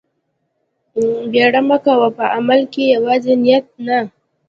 بيړه 1.31 1.61
مه 1.67 1.77
کوه 1.85 2.09
په 2.17 2.25
عمل 2.35 2.61
کښې 2.73 2.83
يوازې 2.95 3.33
نيت 3.43 3.65
نه. 3.85 3.97